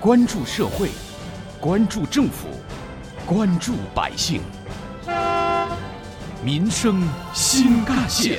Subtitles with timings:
[0.00, 0.90] 关注社会，
[1.60, 2.46] 关注政府，
[3.26, 4.40] 关注百姓，
[6.40, 7.02] 民生
[7.34, 8.38] 新干线。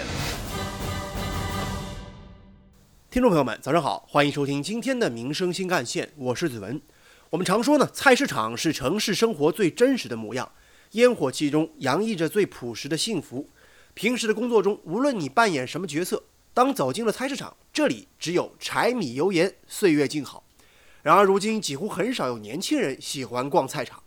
[3.12, 6.82] 听众朋友们，早上好，欢迎收听今天的《民生新干线》，我是子文。
[7.30, 10.50] 我们常说呢，菜市场是城市生活最真实的模样，
[10.92, 13.50] 烟火气中洋溢着最朴实的幸福。
[13.94, 16.24] 平时的工作中，无论你扮演什么角色，
[16.54, 20.46] 当走进了菜市场，这里只有柴米油盐，岁月静好。
[21.02, 24.04] 然而，如今几乎很少有年轻人喜欢逛菜场。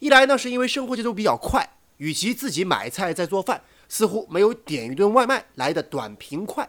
[0.00, 6.68] 一来呢，是因为生活节奏比较快，与其自己买菜再做饭，似乎没有点一顿外卖来的短平快。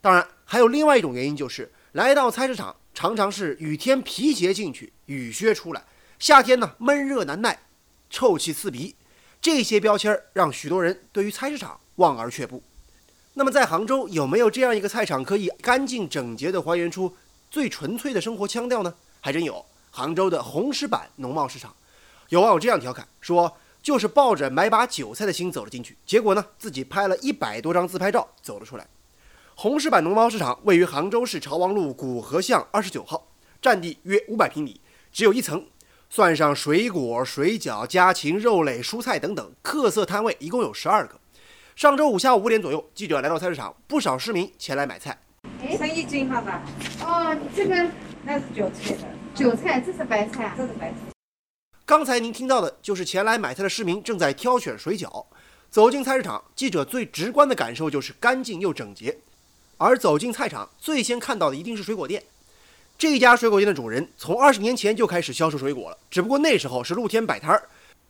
[0.00, 5.82] 当然，还有另外一种原因，就是来到菜市场常常是雨天皮鞋进去，雨靴出来；
[6.20, 7.58] 夏天呢闷热难耐，
[8.08, 8.94] 臭气刺鼻。
[9.42, 12.62] 这些标签让许多人对于菜市场望而却步。
[13.34, 17.16] 那么，在杭州有没有这样一个菜场，可以干净整洁地还原出？
[17.50, 21.74] 最纯粹的生活腔调呢，还真有杭州的红石板农贸市场。
[22.28, 28.86] 有网友这样调侃说：“就是抱着买把韭菜的心走了进去，结果呢，自己拍了一百多张自拍照走了出来。”
[29.56, 33.26] 红石板农贸市场位于杭州市朝王路古河巷二十九号，
[33.60, 34.80] 占地约五百平米，
[35.12, 35.66] 只有一层。
[36.08, 41.20] 算上水果、水饺、家禽、肉类、蔬菜等等，特色摊位一共有十二个。
[41.76, 45.16] 上周五下午五点左右，记者来到菜市场，不少市民前来买菜。
[45.80, 46.62] 生一斤好吧？
[47.00, 47.74] 哦，这个
[48.22, 50.96] 那是韭菜的，韭菜，这是白菜，这是白菜。
[51.86, 55.24] 刚才您听到的就是前来买菜的市民正在挑选水饺。
[55.70, 59.16] 走进菜市场，记者最直观的感受就是干净又整洁。
[59.78, 62.22] 而走进菜场，最先看到的一定是水果店。
[62.98, 67.62] 这家水果店的主人从二十年前就开始销售水果了，只不过那时候是露天摆摊儿。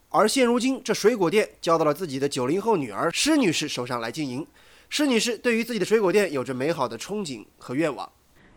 [0.09, 4.45] 而现如今，这水果店交到了自己的九零后女儿施女士手上来经营。
[4.92, 8.10] 施女士对于自己的水果店有着美好的憧憬和愿望，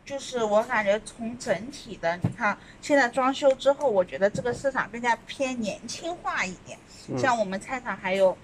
[0.03, 6.75] 就是我感觉从整体的，你看现在装修之后，我觉得这个市场更加偏年轻化一点。
[7.19, 8.35] 像我们菜场还有，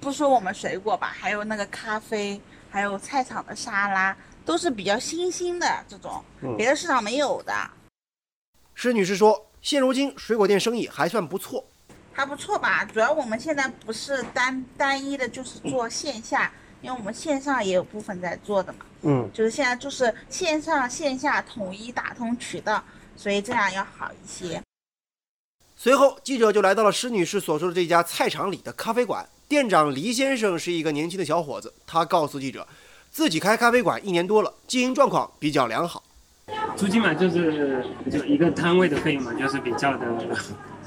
[0.00, 6.24] 不说我们水果吧，还有那个咖啡，还有菜场的沙拉，都是比较新兴的这种，
[6.56, 7.54] 别的市场没有的。
[8.74, 11.64] 施女士说，现如今水果店生意还算不错，
[12.12, 12.84] 还不错吧？
[12.84, 16.52] 主要我们现在不是单单一的，就是做线下。
[16.82, 22.82] 因为我们线上也有部分在做的嘛，嗯，就是现在就是线上线下统一打通渠道，
[23.16, 24.60] 所以这样要好一些。
[25.76, 32.66] 随后，记者就来到了施女士所说的这家菜场里的咖啡馆，店长黎先生是一个年轻的小伙子，他告诉记者，
[33.10, 36.02] 自己开咖啡馆一年多了，经营状况比较良好。
[36.76, 40.06] 租金嘛，就是就一个摊位的费用嘛，就是比较的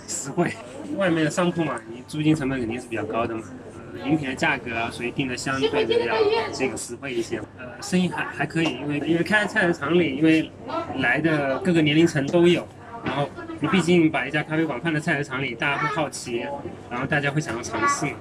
[0.08, 0.54] 实惠。
[0.98, 3.44] 外面的商铺嘛，你租金成本肯定是比较高的嘛。
[3.48, 6.16] 呃饮品的价格啊，所以定的相对的要
[6.54, 7.40] 这个实惠一些。
[7.58, 10.52] 呃，生意还还可以，因为因为开在菜市场里，因为
[10.98, 12.68] 来的各个年龄层都有，
[13.06, 13.30] 然后
[13.62, 16.46] 你毕竟把一家咖啡馆放在菜市场里，大家会好奇，
[16.90, 18.18] 然后大家会想要尝试嘛。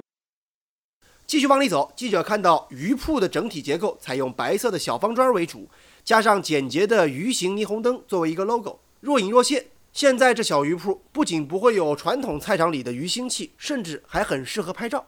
[1.27, 5.69] 继续往里走，记者看到鱼铺的整体结构采用白色的小方砖为主，
[6.05, 9.65] 加上简洁的鱼形霓虹灯作为一个 logo，若隐若现。
[9.95, 15.07] 现在这小鱼铺不仅不会有传统菜场里的鱼腥气，甚至还很适合拍照。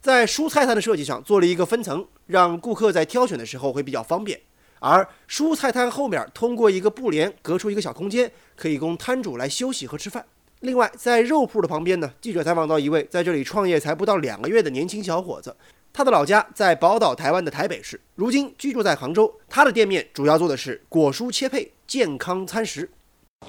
[0.00, 4.40] 在蔬菜摊的设计上做了一个分层，让顾客在挑选的时候会比较方便。
[4.80, 10.26] 而蔬菜摊后面通过一个布帘隔出一个小空间，可以供摊主来休息和吃饭。
[10.62, 15.54] 另外，在肉铺的旁边呢，记者采访到一位在这里创业才不到两个月的年轻小伙子，
[15.92, 19.32] 他的老家在宝岛台湾的台北市，如今居住在杭州。
[19.48, 22.90] 他的店面主要做的是果蔬切配、健康餐食。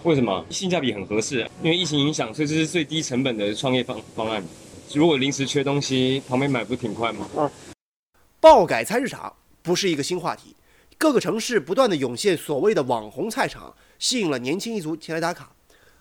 [0.04, 0.46] 为什么？
[0.50, 4.42] 性价比很合适，因为疫情影响，所以这是最低成本的创业方方案。
[4.94, 7.28] 如果临时缺东西，旁边买不挺快吗？
[7.36, 7.52] 嗯，
[8.40, 10.56] 爆改菜市场不是一个新话题，
[10.98, 15.52] 各个城市不断的涌现所谓的网红菜场，吸引了年轻一族前来打卡。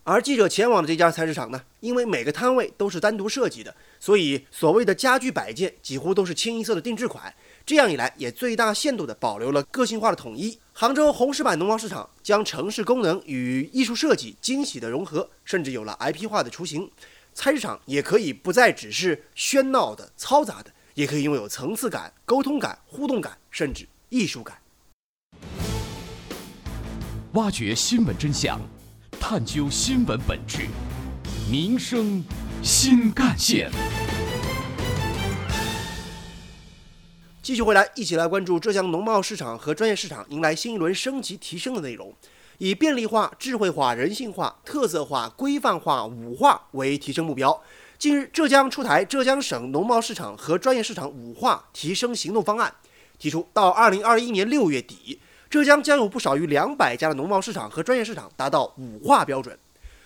[0.04, 7.34] 而记者前往的这家菜市场呢，因为每个摊位都是单独设计的，所以所谓的家具摆件几乎都是清一色的定制款。
[7.66, 10.58] 这样一来，也最大限度地保留了个性化的统一。
[10.80, 16.88] 杭州红石板农贸市场将城市功能与艺术设计惊喜的融合，甚至有了 IP 化的雏形。
[17.34, 24.56] 菜市场也可以不再只是喧闹的、嘈杂的，也可以拥有层次感、沟通感、互动感，甚至艺术感。
[27.32, 28.60] 挖掘新闻真相，
[29.18, 30.68] 探究新闻本质，
[31.50, 32.22] 民生
[32.62, 33.68] 新干线。
[37.48, 42.14] 继续回来，一起来关注浙江农贸市场和专业市场迎来新一轮升级提升的内容。
[42.58, 47.58] 以便利化、智慧化、人性化、特色化、规范化、五化为提升目标。
[47.98, 52.70] 近日，浙江出台浙江省农贸市场和专业市场五化提升行动方案，
[53.18, 55.18] 提出到二零二一年六月底，
[55.48, 59.58] 浙江将有不少于两百家的农贸市场和专业市场达到五化标准。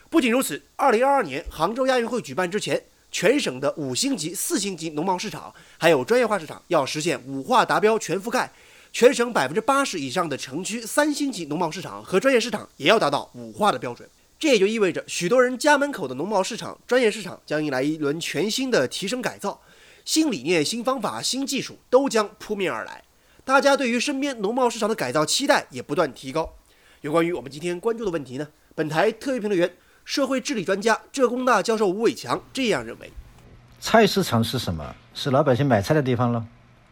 [0.09, 8.51] 不仅如此，二零二二年杭州亚运会举办之前，全省的五星级、四星级农贸市场还有专业化市场要实现五化达标全覆盖。
[8.91, 14.09] 全省百分之八十以上的城区三星级农贸市场和专业市场也要达到五化的标准。
[14.39, 19.59] 这也就意味着，许多人家门口的农贸市场、专业市场将迎来一轮全新的提升改造，
[20.05, 23.03] 新理念、新方法、新技术都将扑面而来。
[23.45, 26.55] 大家对于身边农贸市场的改造期待也不断提高。
[27.01, 28.49] 有关于我们今天关注的问题呢？
[28.75, 29.75] 本台特约评论员。
[30.05, 33.13] 社会治理专家、浙工大教授吴伟强这样认为：
[33.81, 34.95] 菜市场是什么？
[35.15, 36.47] 是老百姓买菜的地方了。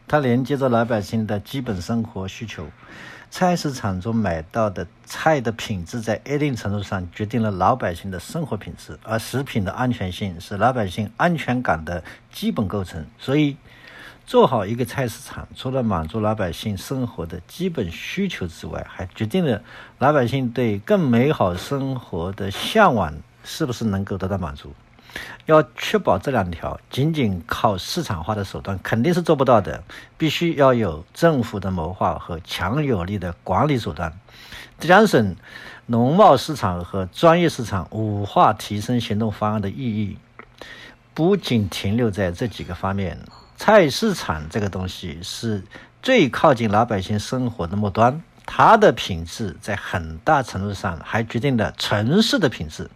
[0.06, 2.66] 它连接着老百姓的基本生活需求。
[3.30, 12.02] 菜市场中买到的菜的品质，在一定程度上决定了老百姓的生活品质，而食品的安全性是老百姓安全感的
[12.32, 13.06] 基本构成。
[13.18, 13.56] 所以，
[14.30, 19.60] 做好一个菜市场，除了满足老百姓生活的基本需求之外，还决定了
[19.98, 23.12] 老百姓对更美好生活的向往
[23.42, 24.72] 是不是能够得到满足。
[25.46, 29.82] 要确保这两条，仅仅靠市场化的手段肯定是做不到的，
[30.16, 34.12] 必须要有政府的谋划和强有力的管理手段。
[34.78, 35.34] 浙江省
[35.86, 40.18] 农贸市场和专业市场五化提升行动方案的意义，
[41.14, 43.18] 不仅停留在这几个方面。
[43.62, 45.62] 菜市场这个东西是
[46.02, 52.88] 最靠近老百姓生活的末端，它的品质在很大程度上还决定了城市的品质。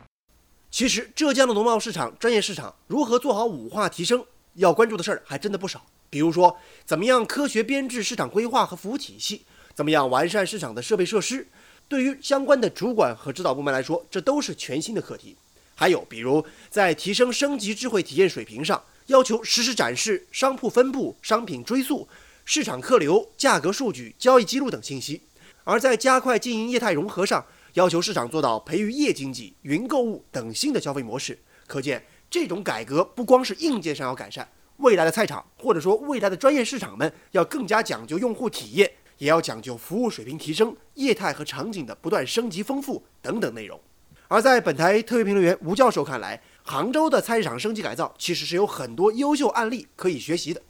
[0.70, 4.24] 其实，浙江的农贸市场、专业市场如何做好五化提升，
[4.54, 5.84] 要关注的事儿还真的不少。
[6.08, 6.56] 比如说，
[6.86, 9.44] 怎么样科学编制市场规划和服务体系，
[9.74, 11.46] 怎么样完善市场的设备设施，
[11.88, 15.36] 对于相关的主管和指导部门来说，这都是全新的课题。
[15.74, 18.82] 还有，比如在提升升级智慧体验水平上。
[19.06, 22.08] 要求实时展示商铺分布、商品追溯、
[22.44, 25.20] 市场客流、价格数据、交易记录等信息；
[25.64, 31.38] 而在加快经营业态融合上，要求市场做到培育夜经济、云购物等新的消费模式。
[31.66, 34.48] 可见，这种改革不光是硬件上要改善，
[34.78, 43.78] 未来的菜场或者说未来的专业市场们要更加讲究用户体验，也要讲究服务水平提升、业态和场景的不断升级丰富等等内容。
[44.26, 50.62] 而在本台特约评论员吴教授看来，杭州的菜市场升级改造其实是有很多优秀案例可以学习的。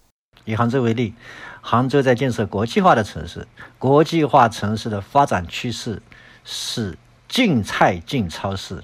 [0.45, 1.15] 以杭州为例，
[1.61, 3.47] 杭州在建设国际化的城市，
[3.79, 6.03] 国际化城市的发展趋势
[6.45, 6.99] 是
[7.29, 8.83] 进菜进超市，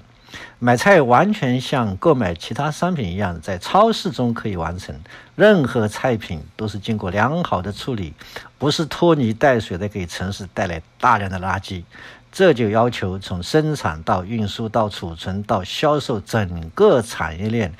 [0.57, 4.97] 买菜完全像购买其他商品一样，在超市中可以完成。
[5.35, 8.13] 任何菜品都是经过良好的处理，
[8.57, 11.83] 不是拖泥带水的给城市带来大量的垃圾。
[12.31, 17.73] 这就要求从生产到运输到储存到销售整个产业链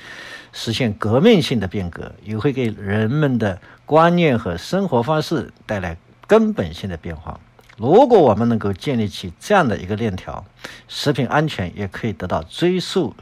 [0.52, 5.96] 实现革命性的变革，也会给人们的观念和生活方式带来
[6.26, 7.40] 根本性的变化。
[7.78, 10.44] 如果我们能够建立起这样的一个链条，
[10.86, 13.14] 食品安全也可以得到追溯。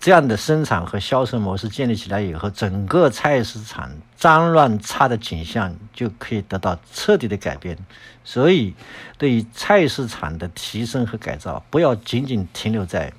[0.00, 7.78] 这样的生产和销售模式建立起来以后，整个菜市场脏乱差的景象就可以得到彻底的改变。
[8.22, 8.74] 所以，
[9.16, 13.12] 对于菜市场的提升和改造，不要仅仅停留在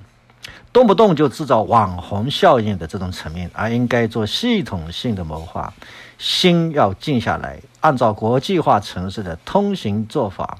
[0.72, 5.74] 动不动就制造网红效应的这种层面，而应该做系统性的谋划，
[6.20, 10.60] 心要静下来，按照国际化城市的通行做法，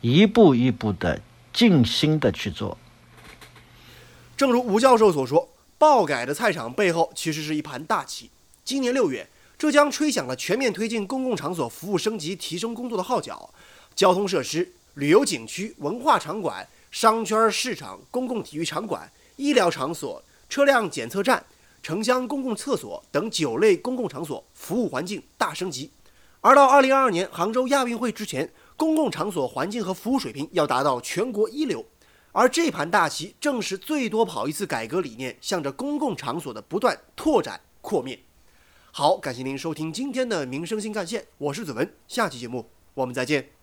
[0.00, 1.20] 一步一步的
[1.52, 2.78] 静心的去做。
[4.38, 8.30] 正如吴教授所说，爆改的菜场背后其实是一盘大棋。
[8.64, 9.26] 今年六月，
[9.58, 13.52] 浙江吹响了全面推进公共场所服务升级提升工作的号角，
[13.96, 21.44] 交通设施、旅游景区、文化场馆、商圈、市场、公共体育场馆、医疗场所、车辆检测站、
[21.82, 25.90] 城乡公共厕所等九类公共场所服务环境大升级。
[26.40, 31.84] 而到二零二二年杭州亚运会之前，公共场所环境和服务水平要达到全国一流。
[32.32, 38.20] 而这盘大棋正是最多跑一次改革理念，向着公共场所的不断拓展扩面。
[38.90, 43.57] 好，感谢您收听今天的民生新干线，我是子文，下期节目我们再见。